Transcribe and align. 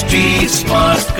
HD 0.00 0.12
cast 0.62 1.10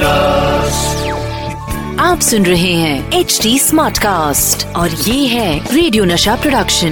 आप 2.01 2.21
सुन 2.21 2.47
रहे 2.47 2.73
हैं 2.73 3.13
एच 3.13 3.39
डी 3.43 3.59
स्मार्ट 3.59 3.99
कास्ट 3.99 4.77
और 4.77 4.91
ये 4.91 5.27
है 5.27 5.75
रेडियो 5.75 6.05
नशा 6.05 6.37
प्रोडक्शन 6.37 6.91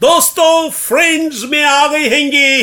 दोस्तों 0.00 0.70
फ्रेंड्स 0.70 1.44
में 1.44 1.64
आ 1.64 1.86
गए 1.86 2.08
हैंगे। 2.08 2.62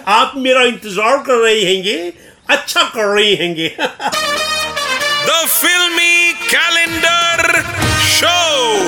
आप 0.06 0.32
मेरा 0.36 0.62
इंतज़ार 0.62 1.18
कर 1.18 1.34
रहे 1.34 1.64
हैंगे 1.64 2.12
अच्छा 2.50 2.82
कर 2.82 3.14
रहे 3.14 3.34
हैंगे। 3.34 3.76
The 5.26 5.46
filmy 5.46 6.32
calendar 6.32 7.64
Show. 8.18 8.87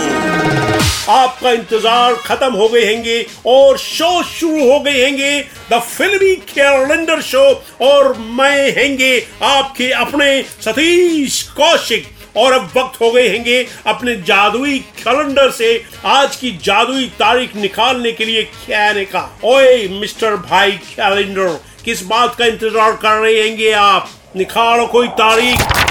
आपका 1.11 1.51
इंतज़ार 1.53 2.15
खत्म 2.25 2.53
हो 2.53 2.69
गए 2.69 2.85
होंगे 2.87 3.25
और 3.47 3.79
शो 3.79 4.23
शुरू 4.25 4.71
हो 4.71 4.79
गए 4.81 5.05
हैंगे। 5.05 5.41
द 5.73 5.81
फिल्मी 5.89 6.35
कैलेंडर 6.49 7.21
शो 7.23 7.43
और 7.83 8.17
मैं 8.39 8.71
हैंगे 8.73 9.19
आपके 9.45 9.91
अपने 9.97 10.41
सतीश 10.61 11.43
कौशिक। 11.57 12.09
और 12.37 12.53
अब 12.53 12.71
वक्त 12.77 13.01
हो 13.01 13.11
गए 13.13 13.29
हैंगे 13.29 13.57
अपने 13.87 14.15
जादुई 14.23 14.79
कैलेंडर 14.99 15.51
से 15.51 15.73
आज 16.07 16.37
की 16.37 16.51
जादुई 16.65 17.07
तारीख 17.19 17.57
निकालने 17.57 18.13
के 18.13 18.25
लिए 18.25 18.43
कहने 18.43 19.05
का। 19.05 19.23
ओए, 19.45 19.89
मिस्टर 19.91 20.37
भाई 20.39 20.71
कैलेंडर 20.71 21.59
किस 21.85 22.03
बात 22.07 22.35
का 22.37 22.47
इंतज़ार 22.47 22.93
कर 22.93 23.17
रहे 23.17 23.41
हैंगे 23.41 23.73
आप? 23.73 24.09
निकालो 24.37 24.87
कोई 24.87 25.09
तारीख। 25.19 25.90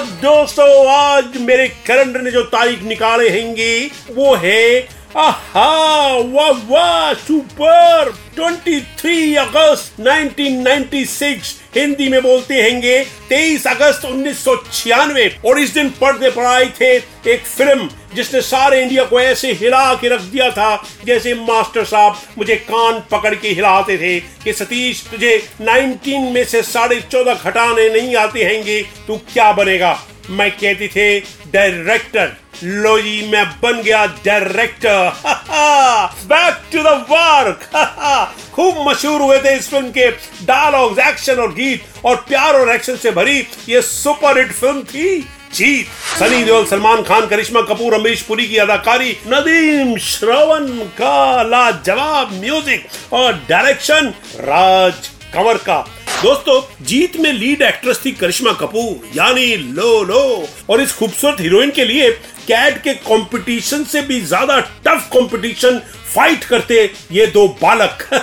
दोस्तों 0.00 0.66
आज 0.90 1.36
मेरे 1.40 1.66
कैलेंडर 1.86 2.20
ने 2.22 2.30
जो 2.30 2.42
तारीख 2.48 2.82
निकाले 2.82 3.28
हैंगी 3.28 3.90
वो 4.10 4.34
है 4.34 4.88
आहा 5.16 6.18
वाह 6.24 6.58
वाह 6.68 7.12
सुपर 7.14 8.10
23 8.36 9.36
अगस्त 9.38 10.00
1996 10.00 11.54
हिंदी 11.76 12.08
में 12.08 12.20
बोलते 12.22 12.54
हैंगे 12.54 13.02
23 13.30 13.66
अगस्त 13.66 14.04
1996 14.06 15.46
और 15.46 15.58
इस 15.60 15.72
दिन 15.74 15.88
पर्दे 16.00 16.30
पर 16.30 16.44
आए 16.44 16.66
थे 16.80 16.90
एक 17.32 17.46
फ़िल्म, 17.46 17.88
जिसने 18.14 18.40
सारे 18.40 18.82
इंडिया 18.82 19.04
को 19.04 19.20
ऐसे 19.20 19.52
हिला 19.52 19.94
के 19.94 20.08
रख 20.08 20.20
दिया 20.20 20.50
था, 20.50 20.76
जैसे 21.04 21.34
मास्टर 21.34 21.84
साहब 21.84 22.20
मुझे 22.38 22.56
कान 22.70 23.02
पकड़ 23.10 23.34
के 23.34 23.48
हिलाते 23.48 23.98
थे 23.98 24.18
कि 24.44 24.52
सतीश, 24.52 25.02
तुझे 25.10 25.36
19 25.62 26.30
में 26.34 26.44
से 26.44 26.62
साढ़े 26.62 27.00
चौदह 27.00 27.34
घटाने 27.34 27.88
नहीं 27.88 28.16
आते 28.16 28.44
हैंगे, 28.44 28.82
तू 29.06 29.16
क्या 29.32 29.52
बनेगा? 29.52 29.92
मैं 30.30 30.50
कहती 30.50 30.88
थे 30.88 31.20
डायरेक्टर 31.52 32.36
लो 32.62 32.98
जी, 33.00 33.28
मैं 33.30 33.44
बन 33.62 33.80
गया 33.82 34.04
director 34.24 35.12
back 36.26 36.62
to 36.72 36.82
the 36.82 36.94
work 37.10 37.58
खूब 38.54 38.84
मशहूर 38.88 39.20
हुए 39.22 39.38
थे 39.40 39.56
इस 39.56 39.68
फ़िल्म 39.70 39.90
के 39.90 40.10
डायलॉग्स 40.46 40.98
एक्शन 41.06 41.40
और 41.40 41.52
गीत 41.54 42.04
और 42.04 42.16
प्यार 42.28 42.60
और 42.60 42.74
एक्शन 42.74 42.96
से 42.96 43.10
भरी 43.10 43.38
ये 43.68 43.82
सुपर 43.82 44.38
हिट 44.38 44.52
फ़िल्म 44.52 44.82
थी 44.84 45.18
जीत। 45.54 45.86
सनी 46.18 46.42
देओल, 46.44 46.64
सलमान 46.66 47.02
खान, 47.02 47.26
करिश्मा 47.26 47.60
कपूर 47.68 47.94
अमरीश 47.94 48.20
पुरी 48.22 48.46
की 48.48 48.56
अदाकारी, 48.56 49.16
नदीम, 49.28 49.96
श्रवण 49.98 50.66
का 50.98 51.42
लाजवाब 51.42 52.32
म्यूज़िक 52.34 53.12
और 53.12 53.32
डायरेक्शन 53.48 54.12
राज 54.40 55.08
कंवर 55.34 55.56
का। 55.58 55.84
दोस्तों, 56.22 56.84
जीत 56.86 57.16
में 57.16 57.32
लीड 57.32 57.62
एक्ट्रेस 57.62 58.00
थी 58.04 58.10
करिश्मा 58.12 58.52
कपूर, 58.52 59.06
यानी 59.16 59.54
लो 59.56 60.02
लो। 60.04 60.48
और 60.70 60.80
इस 60.80 60.92
खूबसूरत 60.92 61.40
हीरोइन 61.40 61.70
के 61.70 61.84
लिए 61.84 62.10
कैट 62.46 62.82
के 62.82 62.94
कंपटीशन 63.06 63.84
से 63.84 64.02
भी 64.02 64.20
ज़्यादा 64.22 64.58
टफ 64.86 65.08
कंपटीशन 65.14 65.80
फाइट 66.14 66.44
करते 66.44 66.90
ये 67.12 67.26
दो 67.26 67.46
बालक। 67.62 68.08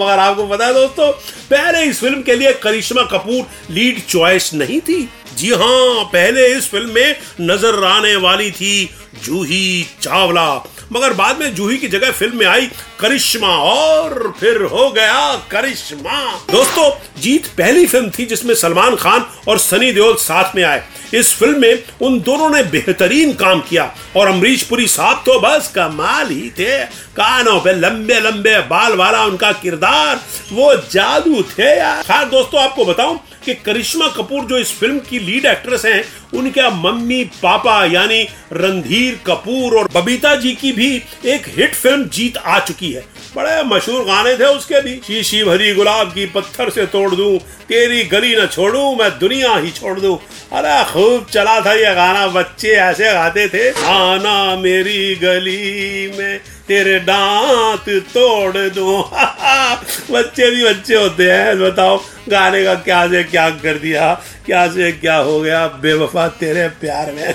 मगर 0.00 0.18
आपको 0.18 0.46
पता 0.46 0.66
है 0.66 0.74
दोस्तों, 0.74 1.10
पहले 1.50 1.84
इस 1.84 2.00
फ़िल्म 2.00 2.22
के 2.22 2.34
लिए 2.34 2.52
करिश्मा 2.52 3.02
कपूर 3.02 3.46
लीड 3.70 4.00
चॉइस 4.06 4.52
नहीं 4.54 4.80
थी। 4.80 5.08
जी 5.36 5.50
हाँ 5.50 6.04
पहले 6.04 6.46
इस 6.46 6.68
फ़िल्म 6.70 6.90
में 6.90 7.16
नज़र 7.40 7.84
आने 7.84 8.16
वाली 8.16 8.50
थी 8.50 8.90
जूही 9.24 9.86
चावला। 10.02 10.48
मगर 10.92 11.12
बाद 11.12 11.38
में 11.38 11.54
जूही 11.54 11.76
की 11.78 11.88
जगह 11.88 12.10
फ़िल्म 12.10 12.36
में 12.36 12.46
आई 12.46 12.66
करिश्मा 13.00 13.48
और 13.48 14.34
फिर 14.40 14.62
हो 14.62 14.90
गया 14.90 15.34
करिश्मा। 15.50 16.22
दोस्तों, 16.52 16.90
जीत 17.20 17.46
पहली 17.58 17.86
फ़िल्म 17.86 18.10
थी 18.10 18.24
जिसमें 18.26 18.54
सलमान 18.54 18.96
खान 18.96 19.26
और 19.48 19.58
सनी 19.58 19.92
देओल 19.92 20.14
साथ 20.14 20.56
में 20.56 20.62
आए। 20.64 20.82
इस 21.14 21.34
फ़िल्म 21.34 21.60
में 21.60 21.84
उन 22.02 22.18
दोनों 22.20 22.48
ने 22.50 22.62
बेहतरीन 22.70 23.32
काम 23.34 23.60
किया 23.60 23.84
और 24.16 24.28
अमरीश 24.28 24.62
पुरी 24.62 24.86
साहब 24.88 25.22
तो 25.26 25.38
बस 25.40 25.72
कमाल 25.74 26.28
ही 26.28 26.50
थे। 26.58 26.84
कानों 27.16 27.58
पे 27.60 27.72
लंबे 27.72 28.20
लंबे 28.20 28.58
बाल 28.68 28.94
वाला 28.96 29.24
उनका 29.24 29.52
किरदार, 29.52 30.20
वो 30.52 30.74
जादू 30.92 31.42
थे 31.50 31.76
यार। 31.78 32.02
खैर 32.02 32.28
दोस्तों, 32.28 32.60
आपको 32.60 32.84
बताऊँ 32.84 33.18
कि 33.44 33.54
करिश्मा 33.56 34.06
कपूर 34.08 34.44
जो 34.44 34.58
इस 34.58 34.72
फ़िल्म 34.80 34.98
की 35.00 35.18
लीड 35.18 35.46
एक्ट्रेस 35.46 35.84
हैं 35.84 36.02
उनके 36.34 36.70
मम्मी, 36.70 37.24
पापा, 37.24 37.84
यानी 37.84 38.28
रणधीर 38.52 39.20
कपूर 39.26 39.78
और 39.78 39.88
बबीता 39.94 40.34
जी 40.34 40.52
की 40.52 40.72
भी 40.72 41.02
एक 41.26 41.42
हिट 41.48 41.74
फ़िल्म 41.74 42.04
जीत 42.04 42.36
आ 42.36 42.58
चुकी 42.58 42.92
है। 42.92 43.04
बड़े 43.36 43.62
मशहूर 43.62 44.04
गाने 44.04 44.34
थे 44.34 44.44
उसके 44.44 44.80
भी। 44.80 45.00
शीशी 45.06 45.44
भरी 45.44 45.74
गुलाब 45.74 46.12
की 46.12 46.26
पत्थर 46.26 46.70
से 46.70 46.86
तोड़ 46.86 47.14
दूँ, 47.14 47.38
तेरी 47.38 48.04
गली 48.04 48.36
न 48.36 48.46
छोड़ूं, 48.46 48.96
मैं 48.96 49.18
दुनिया 49.18 49.56
ही 49.56 49.70
छोड़ 49.70 50.00
दूँ। 50.00 50.18
अरे 50.52 50.92
खूब 50.92 51.26
चला 51.32 51.60
था 51.60 51.72
ये 51.72 51.94
गाना, 51.94 52.26
बच्चे 52.26 52.68
ऐसे 52.68 53.04
गाते 53.04 53.48
थे, 53.48 53.70
आना 53.70 54.56
मेरी 54.56 55.14
गली 55.14 56.12
में 56.18 56.38
तेरे 56.38 57.00
दांत 57.00 57.84
तोड़ 57.88 58.56
दूँ। 58.56 59.04
बच्चे 60.10 60.50
भी 60.50 60.64
बच्चे 60.64 60.94
होते 60.94 61.30
हैं, 61.32 61.60
बताओ। 61.60 62.02
गाने 62.30 62.64
का 62.64 62.74
क्या 62.74 63.06
से 63.06 63.22
क्या 63.24 63.48
कर 63.52 63.78
दिया, 63.78 64.12
क्या 64.46 64.66
से 64.68 64.90
क्या 64.92 65.16
हो 65.16 65.40
गया, 65.40 65.66
बेवफा 65.82 66.26
तेरे 66.38 66.68
प्यार 66.80 67.12
में 67.12 67.34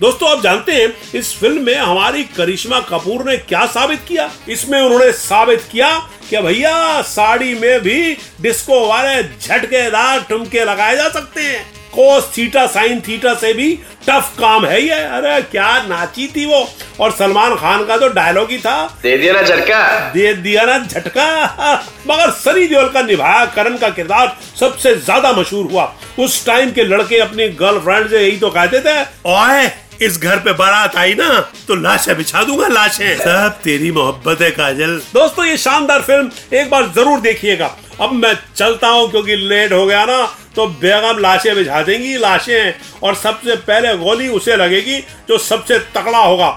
दोस्तों, 0.00 0.30
आप 0.30 0.42
जानते 0.42 0.72
हैं, 0.72 0.92
इस 1.14 1.34
फ़िल्म 1.38 1.62
में 1.62 1.74
हमारी 1.74 2.22
करिश्मा 2.36 2.80
कपूर 2.80 3.24
ने 3.24 3.36
क्या 3.38 3.64
साबित 3.68 4.00
किया? 4.08 4.30
इसमें 4.48 4.80
उन्होंने 4.80 5.10
साबित 5.12 5.62
किया 5.72 5.96
कि 6.30 6.38
भैया, 6.38 7.02
साड़ी 7.02 7.54
में 7.54 7.80
भी 7.80 8.16
डिस्को 8.40 8.86
वाले 8.88 9.22
झटकेदार 9.22 10.20
ठुमके 10.20 10.64
लगाए 10.64 10.96
जा 10.96 11.08
सकते 11.08 11.42
हैं। 11.42 11.77
कोस 11.90 12.30
थीटा 12.36 12.66
साइन 12.68 13.00
थीटा 13.00 13.34
से 13.34 13.52
भी 13.54 13.72
टफ 14.08 14.34
काम 14.38 14.66
है 14.66 14.80
ये। 14.82 15.00
अरे 15.10 15.40
क्या 15.50 15.70
नाची 15.82 16.26
थी 16.36 16.44
वो। 16.46 16.68
और 17.00 17.12
सलमान 17.12 17.54
खान 17.56 17.84
का 17.86 17.96
तो 17.96 18.08
डायलॉग 18.10 18.50
ही 18.50 18.58
था। 18.58 18.76
दे 19.02 19.16
दिया 19.18 19.32
ना 19.32 19.42
झटका। 19.42 19.82
दे 20.10 20.32
दिया 20.36 20.64
ना 20.66 20.78
झटका। 20.78 21.72
मगर 22.06 22.30
सनी 22.32 22.66
देओल 22.66 22.88
का 22.88 23.02
निभाया 23.02 23.44
करण 23.56 23.76
का 23.78 23.88
किरदार 23.90 24.36
सबसे 24.60 24.94
ज़्यादा 24.94 25.32
मशहूर 25.32 25.70
हुआ। 25.72 25.92
उस 26.18 26.44
टाइम 26.46 26.70
के 26.70 26.84
लड़के 26.84 27.18
अपनी 27.20 27.48
गर्लफ्रेंड 27.58 28.08
से 28.10 28.20
यही 28.20 28.36
तो 28.38 28.50
कहते 28.50 28.80
थे 28.80 29.00
ओए 29.28 29.70
इस 30.02 30.18
घर 30.18 30.36
पे 30.38 30.52
बारात 30.54 30.96
आई 30.96 31.14
ना 31.14 31.28
तो 31.68 31.74
लाशें 31.76 32.16
बिछा 32.16 32.42
दूँगा 32.42 32.66
लाशें। 32.68 33.16
सब 33.18 33.58
तेरी 33.64 33.90
मोहब्बत 33.92 34.42
है 34.42 34.50
काजल। 34.50 34.96
दोस्तों 35.14 35.44
ये 35.44 35.56
शानदार 35.58 36.02
फ़िल्म 36.02 36.56
एक 36.56 36.70
बार 36.70 36.86
ज़रूर 36.96 37.20
देखिएगा। 37.20 37.74
अब 38.00 38.12
मैं 38.14 38.34
चलता 38.56 38.88
हूँ 38.88 39.10
क्योंकि 39.10 39.36
लेट 39.38 39.72
हो 39.72 39.84
गया 39.86 40.04
ना। 40.04 40.22
तो 40.58 40.66
बेगम 40.66 41.18
लाशें 41.18 41.54
बिछा 41.54 41.82
देंगी 41.82 42.16
लाशें 42.18 42.74
और 43.02 43.14
सबसे 43.14 43.56
पहले 43.66 43.96
गोली 43.96 44.28
उसे 44.28 44.56
लगेगी 44.56 44.98
जो 45.28 45.38
सबसे 45.38 45.78
तकड़ा 45.94 46.18
होगा। 46.18 46.48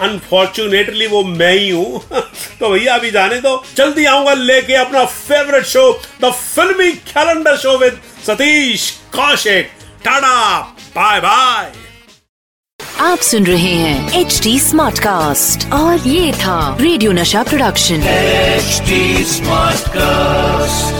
अनफॉर्चुनेटली 0.00 1.06
वो 1.06 1.22
मैं 1.24 1.52
ही 1.52 1.68
हूँ। 1.70 2.00
तो 2.60 2.68
भैया 2.70 2.94
अभी 2.94 3.10
जाने 3.10 3.40
दो। 3.40 3.52
जल्दी 3.76 4.04
आऊँगा 4.04 4.34
लेके 4.34 4.74
अपना 4.74 5.04
favourite 5.04 5.64
show 5.64 5.82
the 6.24 6.30
filmy 6.32 6.90
calendar 7.10 7.56
show 7.56 7.76
with 7.78 8.00
Satish 8.26 8.90
Kaushik. 9.16 9.70
Tata 10.04 10.60
bye 10.96 11.20
bye 11.20 11.72
आप 13.00 13.18
सुन 13.18 13.46
रहे 13.46 13.74
हैं 13.74 14.20
एच 14.20 14.40
डी 14.42 14.58
स्मार्ट 14.60 14.98
कास्ट 14.98 15.72
और 15.72 16.08
ये 16.08 16.32
था 16.32 16.76
रेडियो 16.80 17.12
नशा 17.12 17.42
प्रोडक्शन 17.42 18.02
एचडी 18.08 19.24
स्मार्ट 19.24 19.80
Smartcast. 19.80 20.99